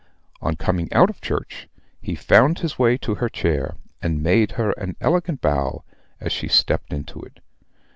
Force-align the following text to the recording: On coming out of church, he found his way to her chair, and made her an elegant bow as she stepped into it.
On 0.41 0.55
coming 0.55 0.91
out 0.93 1.11
of 1.11 1.21
church, 1.21 1.69
he 2.01 2.15
found 2.15 2.57
his 2.57 2.79
way 2.79 2.97
to 2.97 3.13
her 3.21 3.29
chair, 3.29 3.75
and 4.01 4.23
made 4.23 4.53
her 4.53 4.71
an 4.71 4.95
elegant 4.99 5.41
bow 5.41 5.83
as 6.19 6.31
she 6.31 6.47
stepped 6.47 6.91
into 6.91 7.21
it. 7.21 7.39